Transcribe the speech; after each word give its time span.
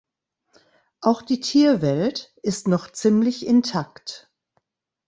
Auch 1.01 1.21
die 1.21 1.41
Tierwelt 1.41 2.33
ist 2.41 2.67
noch 2.67 2.91
ziemlich 2.91 3.45
intakt. 3.45 4.31